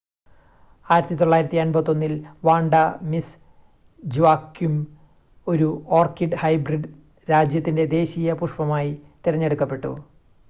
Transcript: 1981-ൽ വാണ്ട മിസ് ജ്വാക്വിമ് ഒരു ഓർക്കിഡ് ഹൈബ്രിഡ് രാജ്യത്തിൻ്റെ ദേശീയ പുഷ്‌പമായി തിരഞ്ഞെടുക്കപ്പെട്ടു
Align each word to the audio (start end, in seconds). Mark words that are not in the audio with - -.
1981-ൽ 0.85 2.13
വാണ്ട 2.43 2.73
മിസ് 3.09 3.35
ജ്വാക്വിമ് 4.03 4.81
ഒരു 5.47 5.67
ഓർക്കിഡ് 5.91 6.39
ഹൈബ്രിഡ് 6.41 6.89
രാജ്യത്തിൻ്റെ 7.27 7.85
ദേശീയ 7.95 8.33
പുഷ്‌പമായി 8.41 8.91
തിരഞ്ഞെടുക്കപ്പെട്ടു 9.21 9.93